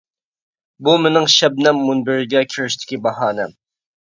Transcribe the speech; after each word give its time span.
بۇ 0.87 0.95
مېنىڭ 1.03 1.27
شەبنەم 1.33 1.83
مۇنبىرىگە 1.91 2.43
كىرىشتىكى 2.55 3.01
باھانەم! 3.05 3.55